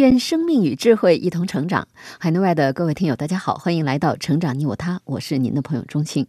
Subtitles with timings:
[0.00, 1.86] 愿生命与智慧一同成长。
[2.18, 6.26] 海内外的各位听友，大家好，欢迎来到《成长你我他》，我是您的朋友钟庆。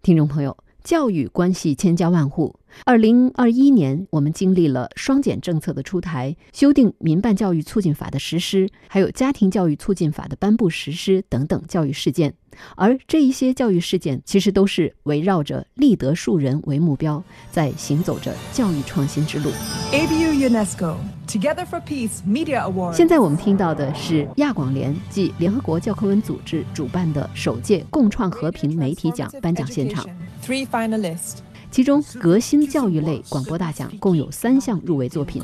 [0.00, 2.58] 听众朋友，教育关系千家万户。
[2.86, 12.32] 二零二一年，我们经历了双减政策的出台、修订《民办教育促进法》的实施，还有《家庭教育促进法》的颁布实施等等教育事件。
[12.74, 19.50] 而这一些教育事件，其实都是围绕着立德树人为目标，在行走着教育创新之路。
[19.92, 22.94] ABU UNESCO Together for Peace Media Award。
[22.94, 30.06] 现在我们听到的是亚广联暨联合国教科文组织主办的首届共创和平媒体奖颁奖现场。
[30.44, 31.38] Three finalists.
[31.70, 35.42] 其中，革新教育类广播大奖共有三项入围作品。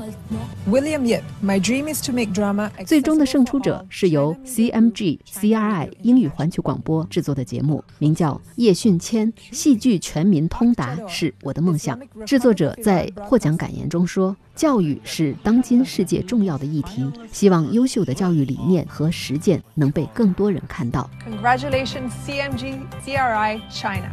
[0.67, 2.69] William Yip, My Dream is to make drama.
[2.85, 11.99] 最终的胜出者是由 CMG CRI 英语环球广播制作的节目，名叫叶训谦戏剧全民通达是我的梦想。
[12.25, 21.09] 制作者在获奖感言中说：“教育是当今世界重要的议题，希望优秀的教育理念和实践能被更多人看到。
[21.29, 24.09] Congratulations, CMG, CRI, China.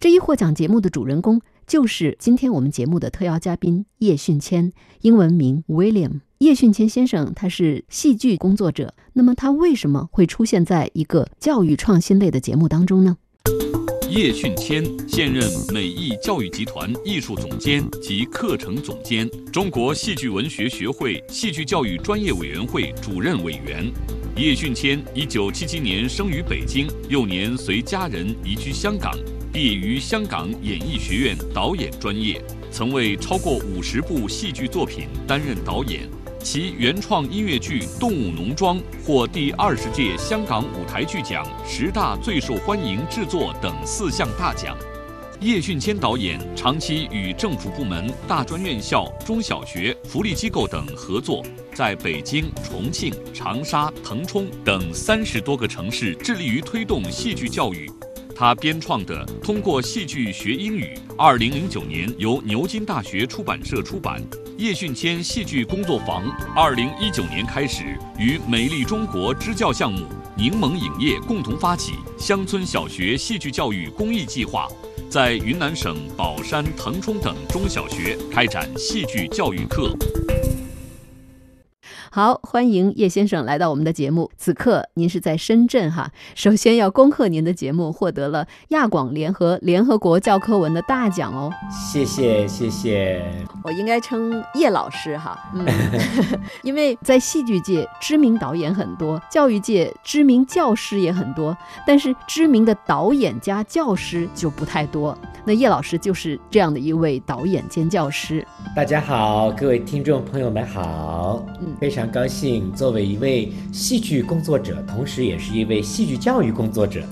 [0.00, 6.20] 这一获奖节目的主人公就是今天我们节目的特邀嘉宾叶训谦，英文名 William。
[6.38, 13.16] 叶训谦先生他是戏剧工作者，那么他为什么会出现在一个教育创新类的节目当中呢？
[14.10, 23.90] 叶训谦现任美艺教育集团艺术总监及课程总监，中国戏剧文学学会戏剧教育专业委员会主任委员。
[24.36, 29.16] 叶训谦一九七七年生于北京，幼年随家人移居香港，
[29.52, 36.08] 毕业于香港演艺学院导演专业，曾为超过五十部戏剧作品担任导演。
[36.42, 44.74] 其原创音乐剧《动物农庄》获第二十届香港舞台剧奖十大最受欢迎制作等四项大奖。
[45.38, 57.90] 叶训谦导演长期与政府部门、大专院校、中小学、福利机构等合作，在北京、重庆、长沙、腾冲等三十多个城市致力于推动戏剧教育。
[58.42, 64.20] 他编创的《通过戏剧学英语》，二零零九年由牛津大学出版社出版。
[64.58, 74.66] 叶训谦戏剧工作坊，二零一九年开始与美丽中国支教项目、柠檬影业共同发起乡村小学戏剧教育公益计划，
[75.08, 79.96] 在云南省保山、腾冲等中小学开展戏剧教育课。
[82.14, 84.30] 好，欢迎叶先生来到我们的节目。
[84.36, 91.50] 此刻您是在深圳哈， 首先要恭贺您的节目获得了亚广联合联合国教科文的大奖哦。
[91.70, 93.24] 谢谢谢谢，
[93.64, 95.64] 我应该称叶老师哈，嗯，
[96.62, 101.56] 因为在戏剧界知名导演很多，教育界知名教师也很多，
[101.86, 105.16] 但是知名的导演加教师就不太多。
[105.46, 108.46] 那叶老师就是这样的一位导演兼教师。
[108.76, 117.02] 大家好，各位听众朋友们好，嗯非常高兴作为一位戏剧工作者，同时也是一位戏剧教育工作者。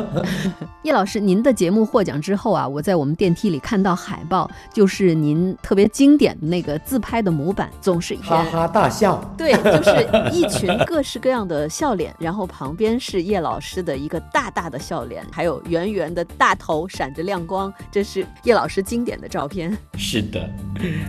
[0.82, 19.74] 叶老师，您的节目获奖之后啊，我在我们电梯里看到海报，就是您特别经典的那个自拍的模板，总是哈哈大笑，对，就是一群各式各样的笑脸，然后旁边是叶老师的一个大大的笑脸，还有圆圆的大头闪着亮光，这是叶老师经典的照片。
[19.96, 20.46] 是的，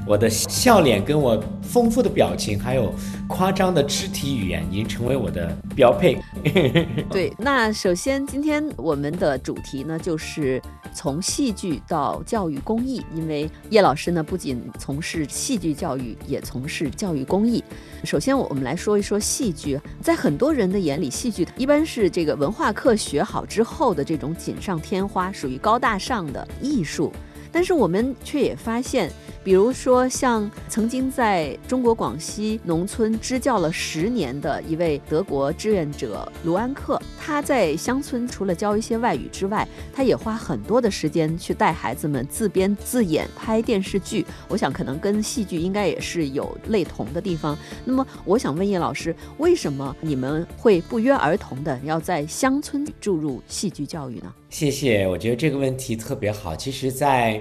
[0.07, 2.93] 我的笑脸跟我丰富的表情，还有
[3.27, 6.17] 夸张的肢体语言，已经成为我的标配。
[7.09, 10.61] 对，那首先今天我们的主题呢，就是
[10.93, 17.63] 从戏剧到教育公益，因为叶老师呢不仅从事戏剧教育，也从事教育公益。
[18.03, 27.11] 首先，我们来说一说戏剧，在很多人的眼里，戏剧一般是这个文化课学好之后的这种锦上添花，属于高大上的艺术。
[27.51, 29.09] 但是我们却也发现，
[29.45, 44.25] 比如说像曾经在中国广西农村支教了十年的一位德国志愿者卢安克，他在乡村除了教一些外语之外，他也花很多的时间去带孩子们自编自演拍电视剧。
[44.47, 47.55] 我想可能跟戏剧应该也是有类同的地方。
[47.83, 54.33] 那么我想问叶老师，为什么你们会不约而同的要在乡村注入戏剧教育呢？
[54.49, 56.55] 谢谢，我觉得这个问题特别好。
[56.55, 57.39] 其实，在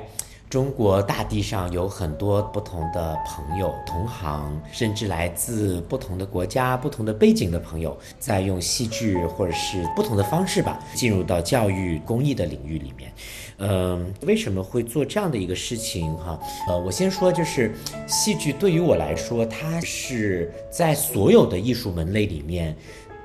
[0.54, 13.12] 中国大地上有很多不同的朋友、同行，甚至来自不同的国家、不同的背景的朋友，在用戏剧或者是不同的方式吧，进入到教育公益的领域里面。
[13.58, 16.14] 嗯，为什么会做这样的一个事情？
[16.18, 17.74] 哈，呃，我先说，就是
[18.06, 22.76] 戏剧对于我来说，它是在所有的艺术门类里面，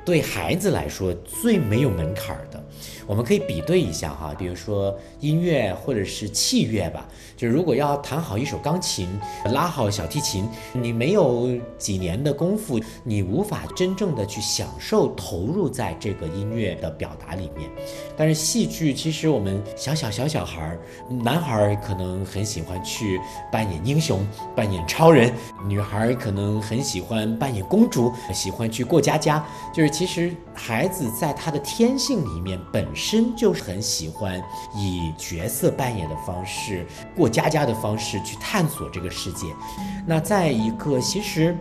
[0.10, 2.62] 对孩子来说最没有门槛的。
[3.06, 9.08] 我们可以比对一下哈，比如说音乐或者是器乐吧，就是如果要弹好一首钢琴，
[9.46, 17.70] 拉好小提琴，你没有几年的功夫，你无法真正的去享受投入在这个音乐的表达里面。
[18.16, 20.80] 但是戏剧其实我们小小小小孩儿，
[21.24, 23.20] 男孩儿可能很喜欢去
[23.52, 25.32] 扮演英雄，扮演超人；
[25.68, 29.44] 女孩儿可能很喜欢扮演公主，喜欢去过家家。
[29.74, 34.42] 就是其实孩子在他的天性里面本身就是很喜欢
[34.74, 39.48] 以角色扮演的方式、过家家的方式去探索这个世界。
[40.08, 41.54] 那再一个其实。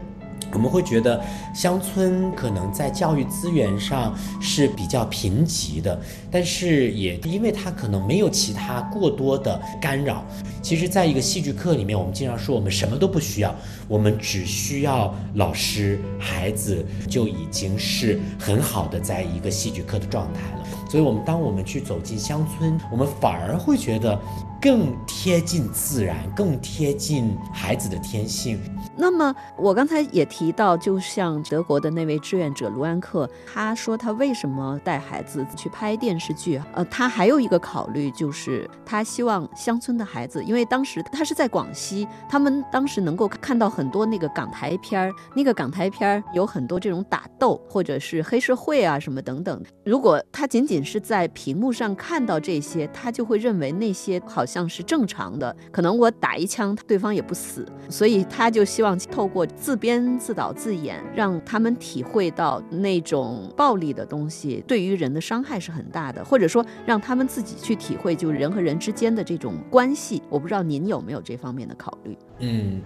[0.53, 1.23] 我们会觉得
[1.55, 6.01] 乡村可能在教育资源上是比较贫瘠的，
[6.31, 10.25] 但是也因为它可能没有其他过多的干扰。
[10.63, 13.55] 其实，在一个戏剧课里面，我们经常说我们什么都不需要，
[13.87, 20.65] 我们只需要老师、孩子就已经是很好的在一个戏剧课的状态了。
[20.91, 24.19] 所以，我们当我们去走进乡村，我们反而会觉得
[24.61, 28.59] 更贴近自然，更贴近孩子的天性。
[28.97, 36.63] 那那么我刚才也提到，就像德国的那位志愿者卢安克，他说他为什么带孩子去拍电视剧？
[36.73, 49.61] 呃，他还有一个考虑就是他希望乡村的孩子，因为当时他是在广西，他们当时能够看到很多那个港台片儿，那个港台片儿有很多这种打斗或者是黑社会啊什么等等。
[49.85, 58.97] 如果他仅仅是在屏幕上看到这些，他就会认为那些好像是正常的，可能我打一枪对方也不死，所以他就希望。
[59.11, 70.23] 透过自编自导自演，让他们体会到那种暴力的东西对于人的伤害是很大的，或者说让他们自己去体会，就人和人之间的这种关系。
[70.29, 72.17] 我不知道您有没有这方面的考虑？
[72.41, 72.81] 嗯，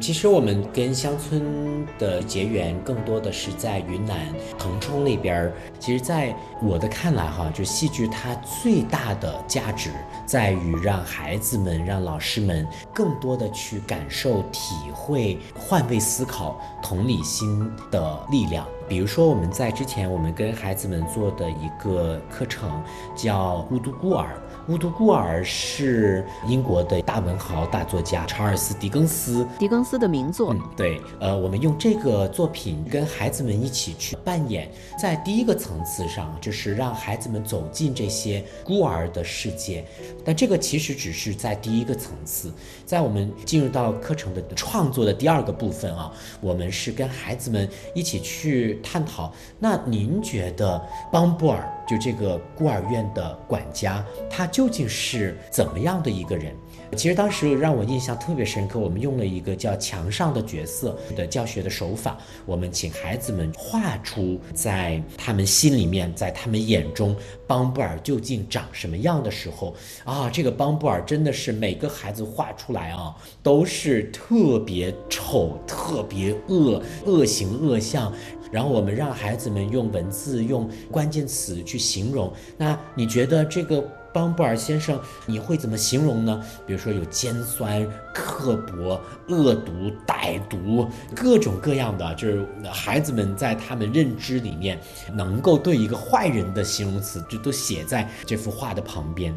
[0.00, 4.16] 其实我们跟乡村的结缘更多的是在云南
[4.56, 5.52] 腾冲那边儿。
[5.80, 9.90] 其实，在我的看来，哈，就戏剧它最大的价值
[10.24, 12.64] 在于让孩子们、让老师们
[12.94, 15.38] 更多的去感受、体会。
[15.68, 18.66] 换位思考、同理心的力量。
[18.88, 22.82] 比如说，我们在之前我们跟孩子们做的一个课程
[23.16, 24.26] 叫《孤独孤儿》。
[24.68, 30.54] 《乌都孤儿》是英国的大文豪、大作家查尔斯·狄更斯，狄更斯的名作。
[30.54, 39.84] 嗯，对，呃，我们用这个作品跟孩子们一起去扮演，在第一个层次上，就是让孩子们走进这些孤儿的世界。
[40.24, 42.52] 但这个其实只是在第一个层次，
[42.86, 49.32] 在我们进入到课程的创作的第二个部分啊，我们是跟孩子们一起去探讨。
[49.58, 50.80] 那您觉得
[51.10, 51.68] 邦布尔？
[51.92, 56.56] 就这个孤儿院的管家，他究竟是怎么样的一个人？
[56.96, 62.16] 其实当时让我印象特别深刻，我们用了一个叫“墙上的角色”的教学的手法，
[62.46, 67.14] 我们请孩子们画出在他们心里面，在他们眼中，
[67.46, 69.74] 邦布尔究竟长什么样的时候
[70.04, 78.10] 啊，这个邦布尔真的是每个孩子画出来啊，都是特别丑、特别恶、恶形恶相。
[78.52, 82.32] 然后我们让孩子们用文字、用关键词去形容。
[82.56, 83.82] 那你觉得这个
[84.12, 86.44] 邦布尔先生你会怎么形容呢？
[86.66, 89.72] 比如说有尖酸、刻薄、恶毒、
[90.06, 94.78] 歹毒，各种各样的，就是孩子们在他们认知里面
[95.14, 99.34] 能够对一个坏人的形容词，就都写在这幅画的旁边。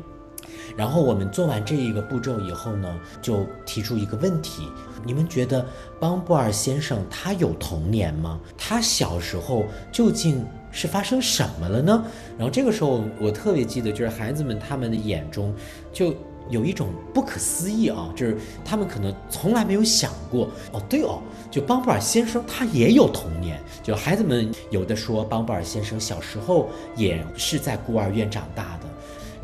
[0.75, 4.69] 然后我们做完这一个步骤以后呢，就提出一个问题：
[5.05, 5.65] 你们觉得
[5.99, 8.39] 邦布尔先生他有童年吗？
[8.57, 12.05] 他小时候究竟是发生什么了呢？
[12.37, 15.53] 然后这个时候我特别记得，就是孩子们他们的眼中
[15.93, 16.13] 就
[16.49, 23.59] 有一种不可思议啊，就是他们可能从来没有想过哦，对哦，就邦布尔先生他也有童年。
[23.81, 28.84] 就孩子们有的说，邦布尔先生小时候也是在孤儿院长大的。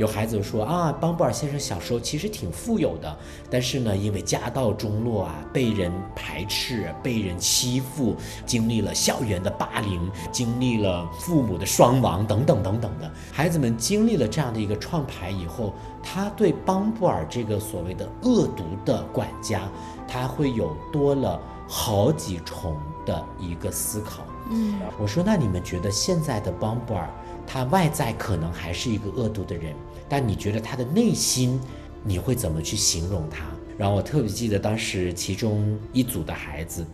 [0.02, 3.18] 有孩子说啊，邦布尔先生小时候其实挺富有的，
[3.52, 13.12] 但是呢，因为家道中落啊，被人排斥，被人欺负，经历了校园的霸凌，经历了父母的双亡等等等等的。
[13.32, 19.70] 孩子们经历了这样的一个创牌以后，他对邦布尔这个所谓的恶毒的管家，
[20.08, 24.24] 他会有多了好几重的一个思考。
[24.50, 27.08] 嗯，我说那你们觉得现在的邦布尔？
[27.48, 29.76] 他外在可能还是一个恶毒的人，
[30.12, 31.58] 但你觉得他的内心
[32.04, 33.46] 你会怎么去形容他？
[33.78, 36.86] 然后我特别记得当时其中一组的孩子，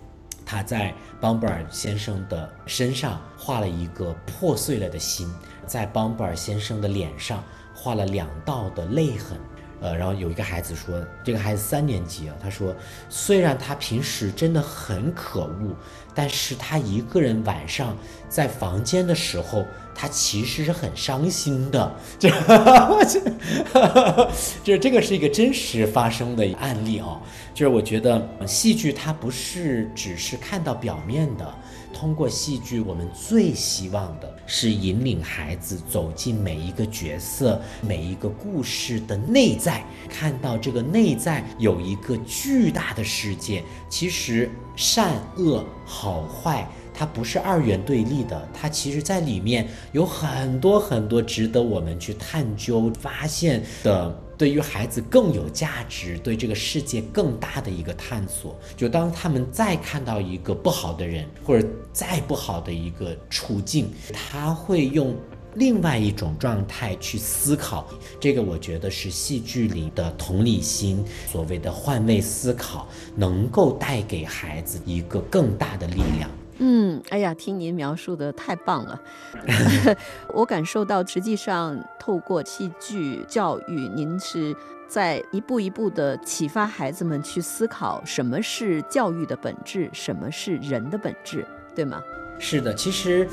[0.46, 5.28] 他在邦布尔先生的身上画了一个破碎了的心，
[5.66, 7.44] 在邦布尔先生的脸上
[7.74, 9.36] 画了两道的泪痕。
[9.80, 12.76] 呃，然后有一个孩子说，这个孩子三年级啊，他说，
[13.10, 15.76] 虽然他平时真的很可恶，
[16.16, 17.96] 但是他一个人晚上
[18.28, 21.96] 在房间的时候，他其实是很伤心的。
[22.18, 22.30] 这，
[24.64, 27.20] 就是这个是一个真实发生的案例啊。
[27.54, 31.54] 就是我觉得戏剧它不是只是看到表面的。
[31.94, 43.64] 通过戏剧，我们最希望的是引领孩子走进每一个角色、每一个故事的内在，看到这个内在有一个巨大的世界。
[43.90, 54.27] 其实善恶、好坏，它不是二元对立的，它其实在里面有很多很多值得我们去探究、发现的。
[54.38, 58.58] 对于孩子更有价值，对这个世界更大的一个探索。
[58.76, 65.16] 就当他们再看到一个不好的人，或者再不好的一个处境，他会用
[65.56, 67.88] 另外一种状态去思考。
[68.20, 76.30] 这个我觉得是戏剧里的同理心，所谓的换位思考，能够带给孩子一个更大的力量。
[76.60, 79.00] 嗯，哎呀，听您描述的太棒了，
[80.34, 84.56] 我感受到，实际上透过戏剧教育，您是
[84.88, 91.46] 在一步一步的启发孩子们去思考什么是教育的本质，什么是人的本质，
[91.76, 92.02] 对吗？
[92.40, 93.28] 是的，其实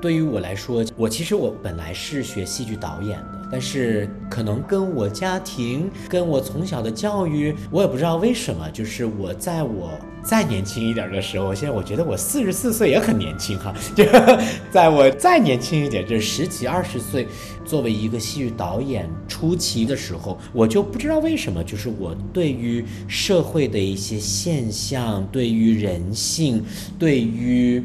[0.00, 3.38] 对于我来说，我其实我本来是学戏剧导演的。
[3.50, 9.90] 但是可能跟我家庭、跟我从小的教育，我也不知道为什么，就是我在我
[10.22, 13.74] 再年轻一点的时候，现在我觉得我四十四岁也很年轻哈。
[13.96, 14.04] 就
[14.70, 17.26] 在我再年轻一点，就是十几二十岁，
[17.64, 26.62] 作为一个戏剧导演初期的时候，我就不知道为什么，就是我对于社会的一些现象，对于人性，
[26.98, 27.82] 对于。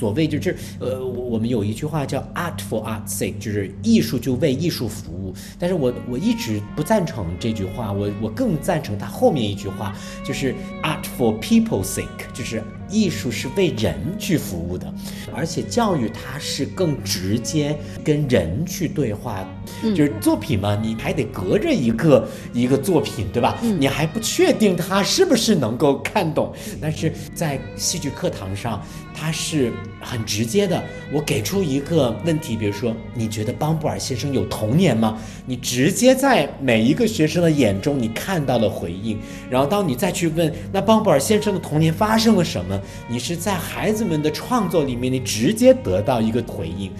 [0.00, 5.34] 所谓就是，呃，我们有一句话叫 “art for art's sake”，就是艺术就为艺术服务。
[5.58, 14.90] 但是我我一直不赞成这句话，我我更赞成他后面一句话，就是 “art for people's sake”，就是艺术是为人去服务的，
[15.34, 19.46] 而且教育它是更直接跟人去对话。
[19.82, 23.58] 就是作品嘛，你还得隔着一个一个作品，对吧？
[23.78, 28.82] 你还不确定他是不是能够看懂，但是在戏剧课堂上。
[29.12, 29.70] 他是
[30.00, 30.82] 很直接的，
[31.12, 35.18] 我给出一个问题，比如说，你觉得邦布尔先生有童年吗？
[35.44, 39.18] 你直接在每一个学生的眼中，你看到了回应。
[39.50, 42.80] 然后当你再去问，那邦布尔先生的童年发生了什么？
[43.08, 46.90] 你是在孩子们的创作里面，你直接得到一个回应。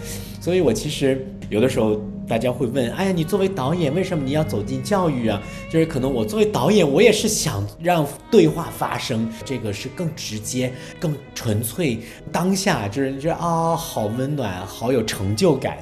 [0.43, 1.99] 所以我其实有的时候。
[2.31, 5.43] 大家会问：哎呀，你作为导演，为什么你要走进教育啊？
[5.69, 11.99] 就是可能我作为导演，我也是想让对话发生，这个是更直接、更纯粹，
[12.31, 15.77] 当下就是觉得啊，好温暖，好有成就感。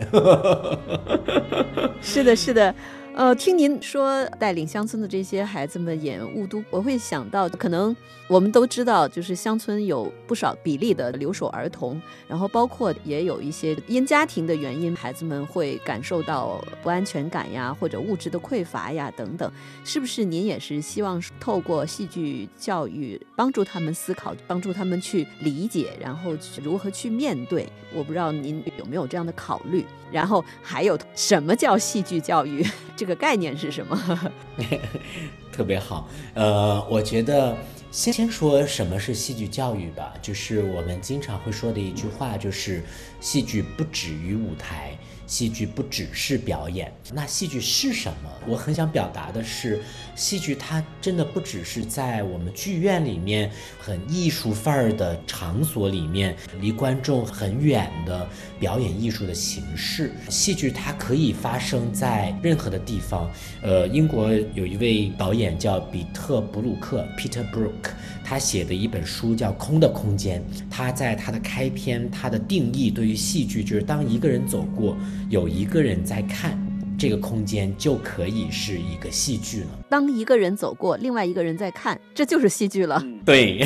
[2.00, 2.74] 是的，是的。
[3.18, 7.94] 呃，听您说带领乡村的这些孩子们演《雾都》，我会想到，可能
[8.28, 19.50] 我们都知道，就是乡村有不少比例的留守儿童，然后包括也有一些因家庭的原因，孩子们会感受到不安全感呀，或者物质的匮乏呀等等。
[19.84, 26.30] 是不是您也是希望透过戏剧教育帮助他们思考，帮助他们去理解，然后
[26.62, 27.68] 如何去面对？
[27.92, 29.84] 我不知道您有没有这样的考虑。
[30.10, 32.64] 然后还有什么叫戏剧教育？
[32.96, 34.32] 这个概念是什么？
[35.50, 36.08] 特别好。
[36.34, 37.56] 呃，我觉得
[37.90, 42.84] 先先说什么是戏剧教育吧，就是我们经常会说的一句话，就是
[43.20, 44.96] 戏剧不止于舞台。
[45.28, 48.30] 戏剧不只是表演，那戏剧是什么？
[48.46, 49.80] 我很想表达的是，
[50.16, 58.26] 戏剧它真的不只是在我们剧院里面很艺术范儿的场所里面，离观众很远的
[58.58, 60.12] 表演艺术的形式。
[60.30, 63.30] 戏剧它可以发生在任何的地方。
[63.62, 67.92] 呃，英国有一位导演叫比特·布鲁克 （Peter Brook）。
[68.28, 74.94] 他写的一本书叫《空的空间》，他在他的开篇，他的定义对于戏剧就是当一个人走过，
[75.30, 76.67] 有一个人在看。
[76.98, 79.68] 这个空间就可以是一个戏剧了。
[79.88, 83.00] 当一个人走过，另外一个人在看，这就是戏剧了。
[83.24, 83.64] 对，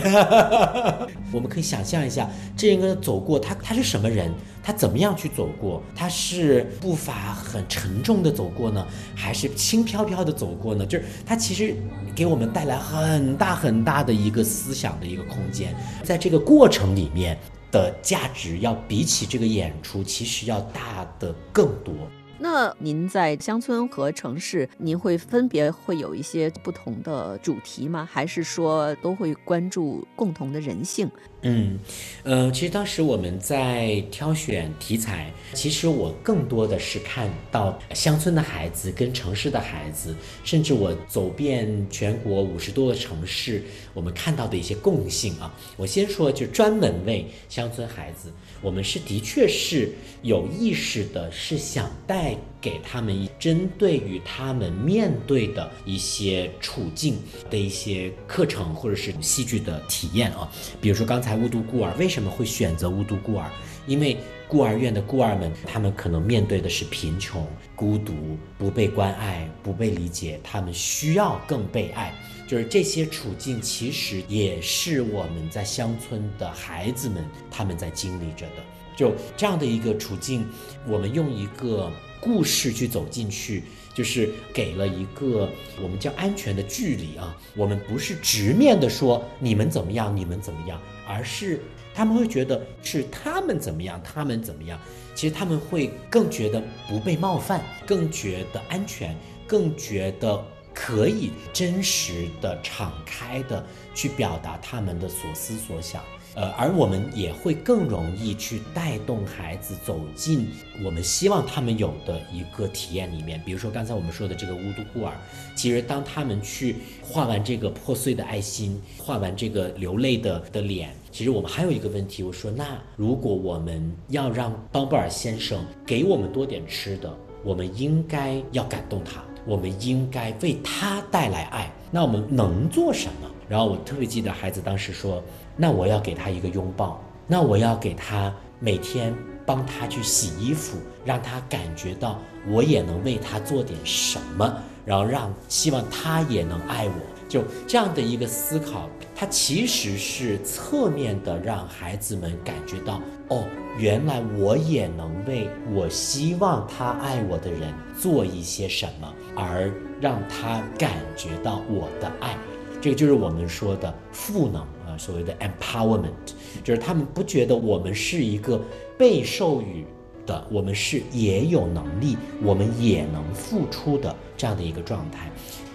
[1.32, 4.30] 我们可以想象一下，这个走过，他他是什么人？
[4.62, 5.82] 他怎么样去走过？
[5.96, 10.84] 他是步伐很沉重的走过呢，还是轻飘飘的走过呢？
[10.84, 11.74] 就是他其实
[12.14, 15.74] 给我们带来很大很大的一个思想的一个空间，
[16.04, 17.36] 在这个过程里面
[17.70, 21.94] 的价值，要比起这个演出，其实要大的更多。
[22.42, 28.08] 那您在乡村和城市，您会分别会有一些不同的主题吗？
[28.10, 31.08] 还是说都会关注共同的人性？
[31.42, 31.78] 嗯，
[32.24, 43.62] 呃，其实当时我们在挑选题材，其实我更多的是看到乡村的孩子跟城市的孩子，甚至我走遍全国五十多个城市，
[43.94, 45.54] 我们看到的一些共性啊。
[45.76, 49.92] 我先说，就专门为乡村孩子，我们是的确是
[50.22, 57.18] 有意识的，是想带给他们针对于他们面对的一些处境
[57.50, 60.50] 的一些课程或者是戏剧的体验啊。
[60.80, 61.42] 比如说刚才。
[61.42, 63.50] 无独孤儿为什么会选择无独孤儿？
[63.88, 64.16] 因为
[64.46, 68.12] 孤儿院的孤儿们，他们可能面对的是贫穷、孤独、
[68.56, 72.14] 不被关爱、不被理解，他们需要更被爱。
[72.52, 78.62] 就是这些处境，其实也是我们在乡村的孩子们他们在经历着的。
[78.94, 80.46] 就这样的一个处境，
[80.86, 81.90] 我们用一个
[82.20, 83.64] 故事去走进去。
[83.94, 85.50] 就是给了一个
[85.82, 91.60] 我们叫安全的距离啊，我们不是直面的说你们怎么样，你们怎么样，而是
[91.94, 94.78] 他们会觉得是他们怎么样，他们怎么样，
[95.14, 99.14] 其实他们会更觉得不被冒犯，更觉得安全，
[99.46, 100.42] 更觉得
[100.74, 103.64] 可以真实的、敞开的
[103.94, 106.02] 去表达他们的所思所想。
[106.34, 110.48] 呃，而我们也会更容易去带动孩子走进
[110.82, 113.38] 我们希望他们有的一个体验里面。
[113.44, 115.12] 比如说刚才我们说的这个乌都孤儿，
[115.54, 127.14] 其实当他们去画完这个破碎的爱心，画完这个流泪的的脸，其实我们还有一个问题，我说那如果我们要让邦布尔先生给我们多点吃的，
[127.44, 133.28] 我们应该要感动他，我们应该为他带来爱，那我们能做什么？
[133.48, 135.22] 然后我特别记得孩子当时说。
[135.54, 142.18] 那我要给他一个拥抱，那我要给他每天帮他去洗衣服，让他感觉到
[142.48, 144.50] 我也能为他做点什么，
[144.86, 146.94] 然后让希望他也能爱我，
[147.32, 153.46] 就这样的一个思考，它其实是侧面的让孩子们感觉到，哦，
[153.78, 162.36] 原来我也能为我希望他爱我的人做一些什么，而让他感觉到我的爱，
[162.82, 164.98] 这个就是我们说的赋能啊。
[164.98, 168.60] 所谓的 empowerment，就是他们不觉得我们是一个
[168.98, 169.86] 被授予
[170.26, 175.30] 的，我们是也有能力，我们也能付出的这样的一个状态。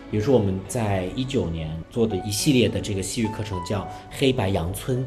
[0.10, 4.98] 比如说，我们在一九年做的一系列的这个西域课程叫《黑白羊村》，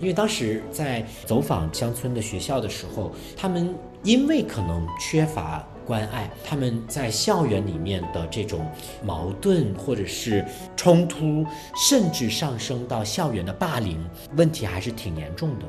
[0.00, 5.66] 因为当时在走访乡村的学校的时候，他们因为可能缺乏。
[5.86, 8.66] 关爱他们在校园里面的这种
[9.04, 10.44] 矛盾或者是
[10.76, 11.46] 冲突，
[11.88, 14.04] 甚至上升到校园的霸凌
[14.36, 15.64] 问题，还是挺严重的。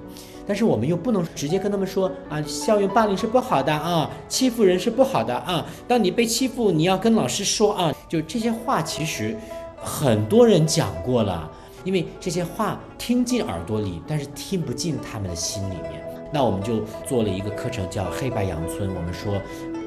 [0.47, 5.65] 但是我们又不能直接跟他们说啊，校园霸凌是不好的啊，欺负人是不好的啊。
[5.87, 7.93] 当你被欺负，你要跟老师说啊。
[8.07, 9.35] 就这些话，其实
[9.75, 11.51] 很多人讲过了，
[11.83, 16.01] 因为这些话听进耳朵里，但是听不进他们的心里面。
[16.31, 18.89] 那我们就做了一个课程，叫《黑白羊村》。
[18.93, 19.33] 我们说。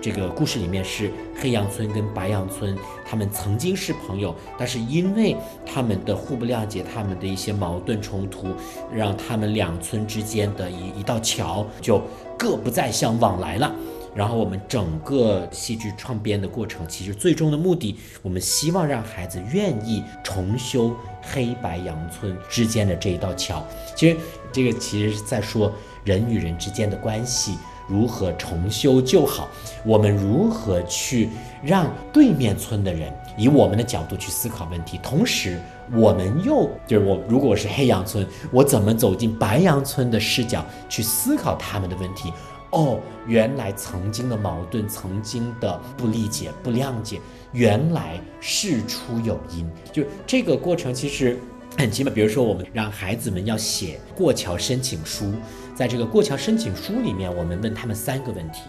[0.02, 5.36] 这个故事里面是黑羊村跟白羊村，他们曾经是朋友，但是因为
[5.66, 8.48] 他们的互不谅解，他们的一些矛盾冲突，
[8.92, 12.02] 让他们两村之间的一一道桥就
[12.38, 13.74] 各不再相往来了。
[14.12, 23.64] 然后我们整个戏剧创编的过程，其实最终的目的，我们希望让孩子愿意重修黑白羊村之间的这一道桥。
[23.94, 24.16] 其实
[24.50, 25.72] 这个其实是在说
[26.04, 27.56] 人与人之间的关系。
[27.90, 29.48] 如何重修旧好？
[29.84, 31.28] 我们如何去
[31.60, 34.96] 让对面村的人以我们的角度去思考问题？
[35.02, 35.60] 同时，
[35.92, 42.32] 我们又就是我，如果是黑羊村，我怎么走进白羊村的视角去思考他们的问题？
[42.70, 49.68] 哦，原来曾经的矛盾，曾经的不理解、不谅解，原来事出有因。
[49.92, 51.36] 就这个过程其实
[51.76, 52.12] 很奇妙。
[52.12, 55.32] 比如说，我们让孩子们要写过桥申请书。
[55.74, 58.62] 在这个过桥申请书里面，我们问他们三个问题。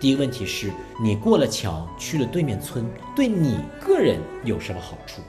[0.00, 2.84] 第一个问题是：你过了桥去了对面村，
[3.16, 5.22] 对你个人有什么好处，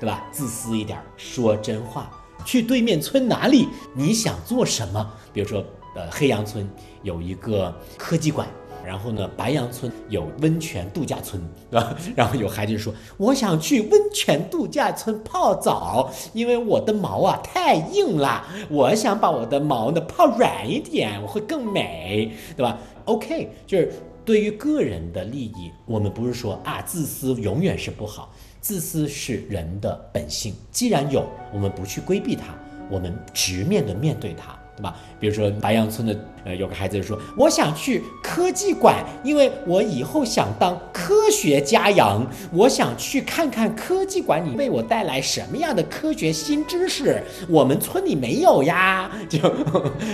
[0.00, 0.26] 对吧？
[0.32, 2.10] 自私一点，说真话。
[2.44, 3.68] 去对面村哪里？
[3.94, 5.12] 你想做什么？
[5.32, 6.68] 比如说，呃，黑羊村
[7.02, 8.48] 有一个科技馆。
[8.86, 11.96] 然后呢，白杨村有温泉度假村，对吧？
[12.14, 23.92] 然后有孩子说：“我想去温泉度假村泡澡，因为我的毛啊太硬了，我想把我的毛呢泡软一点，我会更美，对吧？”OK，就是
[24.24, 30.54] 对于个人的利益，我们不是说啊自私永远是不好，自私是人的本性。
[30.70, 32.54] 既然有，我们不去规避它，
[32.88, 34.56] 我们直面的面对它。
[34.76, 34.94] 对吧？
[35.18, 49.38] 比如说白杨村的呃有个孩子说，我想去科技馆，因为我以后想当科学家养，我想去看看科技馆里为我带来什么样的科学新知识，我们村里没有呀， 就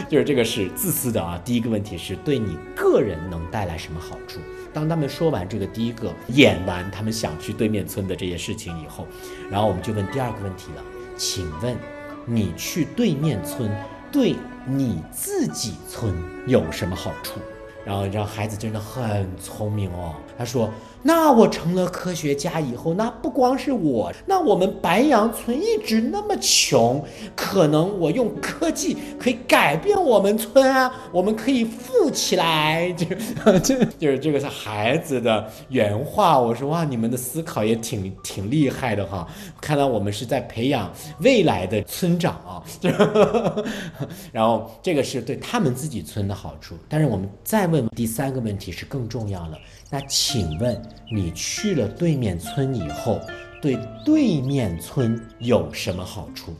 [0.08, 1.40] 就是这个是自私的啊。
[1.44, 4.38] 第一个问题是对你个人能带来什么好处？
[4.72, 9.06] 当他们说完这个第一个，演完他们想去对面村的这些事情以后，
[9.50, 10.82] 然后我们就问第二个问题了，
[11.16, 11.76] 请问
[12.24, 13.68] 你去对面村
[14.10, 14.36] 对？
[14.66, 16.14] 你自己存
[16.46, 17.40] 有什么好处？
[17.84, 20.14] 然后让孩子真的很聪明哦。
[20.38, 20.70] 他说
[21.02, 33.04] ：“那我成了科学家以后，那不光是我，那我们白杨村一直那么穷，可能我用科技可以改变我们村啊，我们可以富起来。”就
[33.64, 36.38] 这就是这个是孩子的原话。
[36.38, 39.26] 我说哇，你们的思考也挺挺厉害的哈。
[39.60, 40.88] 看来我们是在培养
[41.18, 42.62] 未来的村长啊。
[44.30, 47.72] 然后这个是对他们自己村的好处，但是我们再。
[47.72, 49.58] 问第三个问题是更重要了。
[49.92, 50.80] 那请问
[51.14, 53.20] 你去了对面村以后，
[53.60, 56.54] 对对面村有什么好处？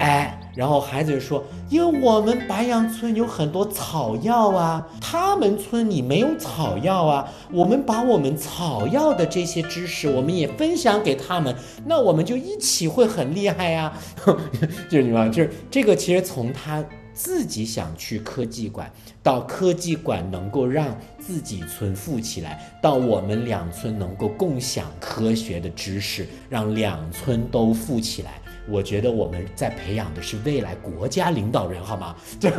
[0.00, 7.28] 哎，然后孩子就说：“因为我们白杨村有很多草药啊，他们村里没有草药啊。
[7.52, 11.54] 我们把我们草药的这些知识，我们也分享给他们，
[11.86, 13.92] 那我们就一起会很厉害呀。
[14.90, 16.84] ”就是你们，就是这个，其实从他。
[17.18, 18.88] 自己想去科技馆，
[19.24, 28.40] 到科技馆能够让自己村富起来，到我们两村能够共享科学的知识，让两村都富起来。
[28.70, 32.14] 我觉得我们在培养的是未来国家领导人，好吗？
[32.38, 32.50] 就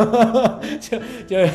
[0.81, 1.49] 就就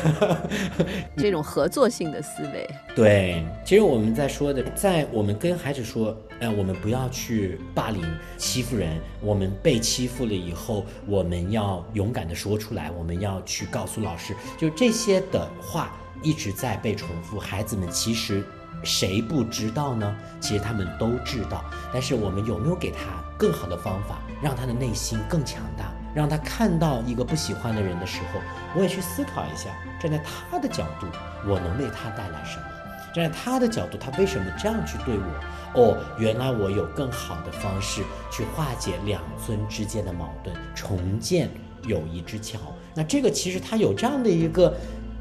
[1.17, 2.67] 这种合作性的思维。
[2.95, 8.03] 对，其实我们在说的，在我们跟孩子说，哎，我们不要去霸凌、
[8.37, 8.99] 欺负人。
[9.21, 14.35] 我们被欺负了以后，我们要勇敢的说出来，我们要去告诉老师。
[14.57, 18.43] 就这些的话一直在被重复，孩子们其实。
[18.83, 20.15] 谁不知道呢？
[20.39, 22.99] 其实他们都知道，但是我们有没有给他
[23.35, 28.39] 更好的方法，让他的内心更强大，让他看到一个不喜欢的人的时候，
[28.75, 30.21] 我也去思考一下，站在
[30.51, 31.07] 他的角度，
[31.47, 32.65] 我能为他带来什么？
[33.15, 35.81] 站在他的角度，他为什么这样去对我？
[35.81, 41.49] 哦，原来我有更好的方式去化解两村之间的矛盾，重建
[41.87, 42.59] 友谊之桥。
[42.93, 44.75] 那这个其实他有这样的一个。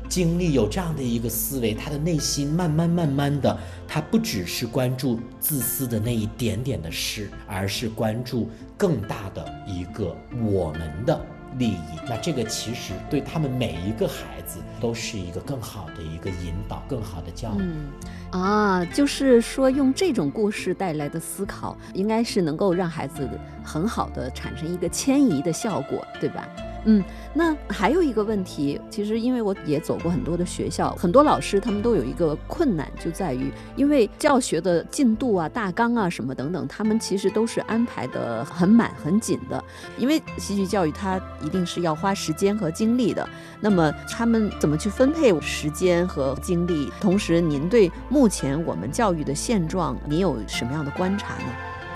[0.06, 10.14] 经历有这样的一个思维，他的内心慢慢慢慢的，他不只是关注自私的那一点点的事，而是关注更大的一个
[10.46, 11.18] 我们的
[11.58, 11.78] 利益。
[12.08, 17.60] 那这个其实对他们每一个孩子都是一个更好的一个引导，更好的教育。
[17.60, 17.86] 嗯，
[18.30, 23.28] 啊，就是说用这种故事带来的思考，应该是能够让孩子
[23.62, 26.46] 很好的产生一个迁移的效果，对吧？
[26.86, 39.64] 嗯，那还有一个问题，其实因为我也走过很多的学校，很多老师他们都有一个困难，就在于因为教学的进度啊、大纲啊什么等等，他们其实都是安排的很满很紧的。
[39.96, 43.26] 因为戏剧教育它一定是要花时间和精力的，
[43.60, 46.92] 那么他们怎么去分配时间和精力？
[47.00, 51.44] 同时，您对目前我们教育的现状，您有什么样的观察呢？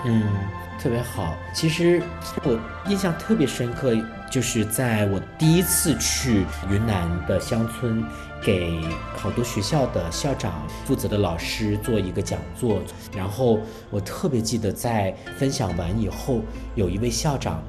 [0.05, 0.23] 嗯，
[0.81, 1.35] 特别好。
[1.53, 2.01] 其实
[2.43, 3.93] 我印象特别深刻。
[4.29, 8.03] 就是在我第一次去云南的乡村，
[8.43, 8.79] 给
[9.15, 12.79] 好多学校的校长负责的老师做一个讲座，
[13.15, 16.41] 然后我特别记得在分享完以后，
[16.75, 17.63] 有一位校长，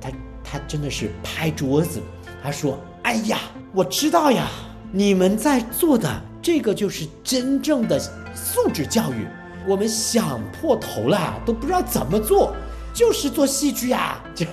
[0.00, 0.10] 他
[0.42, 2.00] 他真的是拍桌子，
[2.42, 3.38] 他说：“哎呀，
[3.72, 4.48] 我知道呀，
[4.90, 8.00] 你们在做的这个就是真正的
[8.34, 9.26] 素质教育，
[9.66, 12.56] 我们想破头了都不知道怎么做。”
[12.96, 14.46] 就是做戏剧呀， 就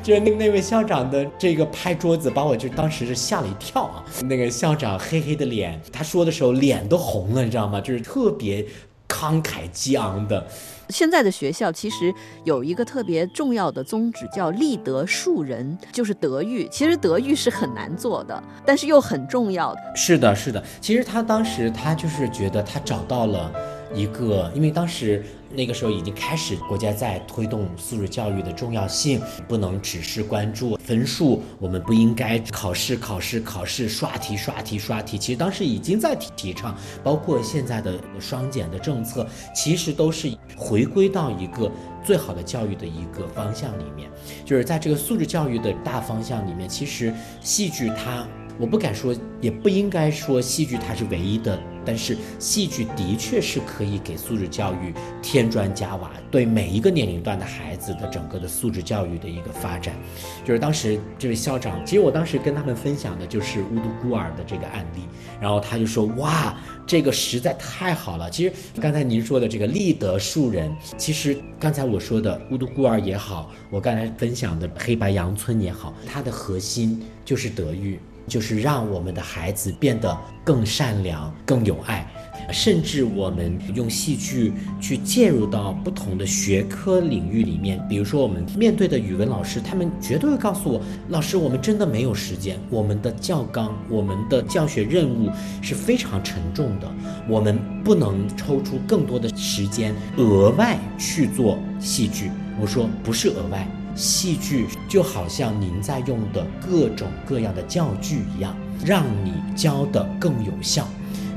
[0.00, 4.04] 就那那位校长的这个拍桌子，把我就当时是吓了一跳啊。
[4.22, 7.80] 那个校长黑黑的脸，他说的时候脸都红了，你知道吗？
[7.80, 8.64] 就是特别
[9.08, 10.46] 慷慨激昂的。
[10.90, 16.68] 现在的学校其实有一个特别重要的宗旨，叫立德树人，就是德育。
[16.70, 19.74] 其实德育是很难做的，但是又很重要。
[19.96, 20.62] 是的，是的。
[20.80, 23.52] 其实他当时他就是觉得他找到了
[23.92, 25.24] 一个，因为当时。
[25.50, 35.16] 那个时候已经开始，国家在推动素质教育的重要性，不能只是关注分数，我们不应该考试、考试、考试，刷题、刷题、刷题。
[35.16, 41.70] 其实当时已经在提提倡，包括现在的双减的政策，其实都是回归到一个
[42.04, 44.10] 最好的教育的一个方向里面，
[44.44, 48.26] 就是在这个素质教育的大方向里面，其实戏剧它，
[48.58, 51.58] 我不敢说，也不应该说戏剧它是唯一的。
[51.88, 59.96] 但是戏剧的确是可以给素质教育添砖加瓦，对每一个年龄段的孩子的整个的素质教育的一个发展。
[60.44, 65.00] 就是当时这位校长，其实我当时跟他们分享的就是乌都孤儿的这个案例，
[65.40, 66.54] 然后他就说哇，
[66.86, 68.28] 这个实在太好了。
[68.28, 77.98] 其实刚才您说的这个立德树人，其实刚才我说的乌都孤儿也好，我刚才分享的黑白羊村也好，它的核心就是德育。
[78.28, 82.06] 就是让我们的孩子变得更善良、更有爱，
[82.52, 87.84] 甚至我们用戏剧去介入到不同的学科领域里面。
[87.88, 95.30] 比如说，我们面对的语文老师，他们绝对会告诉我：“老师，我们真的没有时间，我们的教纲、我们的教学任务
[95.62, 96.88] 是非常沉重的，
[97.28, 103.66] 我们不能抽出更多的时间额外去做戏剧。”我说：“不是额外。”
[103.98, 110.86] 戏剧就好像您在用的各种各样的教具一样，让你教的更有效。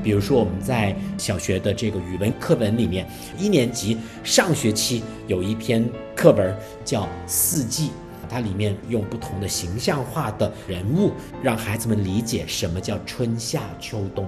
[0.00, 3.04] 比如说，我们在小学的这个语文课本里面，
[3.36, 7.86] 一年级上学期有一篇课文叫《四季》，
[8.28, 14.24] 它里面用不同的形象化的人物，让孩子们理解什么叫春夏秋冬。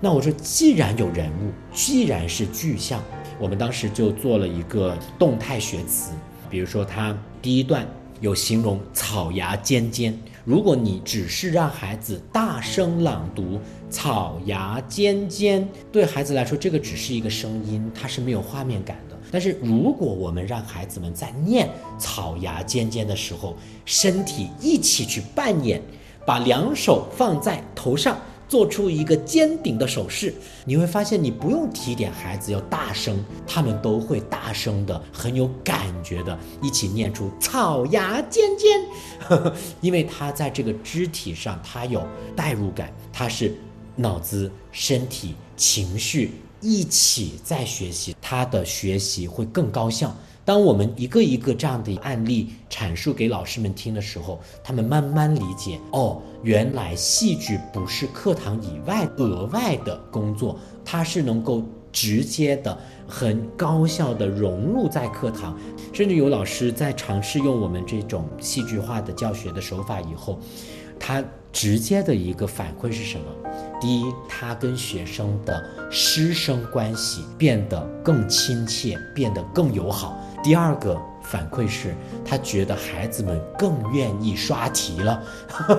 [0.00, 3.02] 那我说，既然有人物，既然是具象，
[3.40, 6.10] 我们当时就做了一个动态学词。
[6.50, 7.86] 比如说，他第一段
[8.20, 10.16] 有形容草芽尖尖。
[10.44, 19.16] 如果你只是让孩子大声朗读“草芽尖尖”，对孩子来说，这个只是一个声音，它是没有画面感的。
[19.30, 21.68] 但是，如果我们让孩子们在念
[22.00, 25.82] “草芽尖尖”的时候，身体一起去扮演，
[26.24, 28.16] 把两手放在头上。
[28.48, 30.34] 做出一个尖顶的手势，
[30.64, 38.80] 你会发现你不用提点孩子要大声，他们都会大声的、很有感觉的一起念出“草芽尖尖”，
[39.82, 42.02] 因为他在这个肢体上他有
[42.34, 43.54] 代入感，他是
[43.94, 46.32] 脑子、身体、情绪
[46.62, 50.16] 一起在学习，他的学习会更高效。
[50.48, 65.54] 当我们一个一个这样的案例阐述给老师们听的时候，他们慢慢理解哦，原来戏剧不是课堂以外额外的工作，它是能够直接的、很高效的融入在课堂。
[65.92, 70.40] 甚至有老师在尝试用我们这种戏剧化的教学的手法以后，
[70.98, 73.26] 他直接的一个反馈是什么？
[73.82, 80.18] 第一，他跟学生的师生关系变得更亲切，变得更友好。
[80.42, 85.22] 第二个反馈是，他觉得孩子们更愿意刷题了，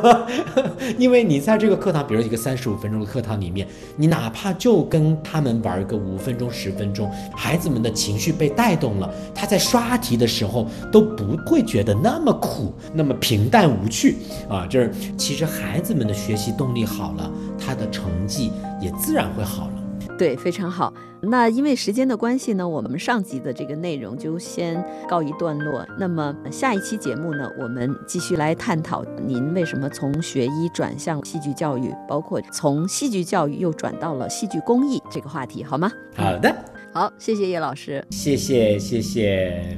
[0.97, 14.17] 因为你在这个课堂，比如一个三十五分钟的课堂里面，你哪怕就跟他们玩个五分钟、十分钟，孩子们的情绪被带动了，他在刷题的时候都不会觉得那么苦、那么平淡无趣
[14.47, 14.67] 啊。
[14.67, 19.73] 就是其实孩子们的学习动力好了，他的成绩也自然会好了。
[20.19, 20.93] 对，非常好。
[21.21, 25.87] 那因为时间的关系呢，我们上集的这个内容就先告一段落。
[25.97, 35.89] 那么下一期节目呢，我们继续来探讨您为什么从学医转向戏剧教育，包括从戏剧教育又转到了戏剧公益这个话题，好吗？
[36.17, 36.53] 好的，
[36.93, 39.77] 好，谢谢叶老师，谢谢谢谢。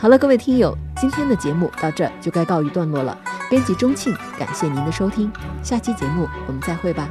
[0.00, 3.16] 好了，各位听友，今天的节目到这就该告一段落了。
[3.48, 5.30] 编辑钟庆，感谢您的收听，
[5.62, 7.08] 下期节目我们再会吧。